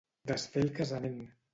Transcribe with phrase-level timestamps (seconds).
[0.31, 1.25] Desfer el casament.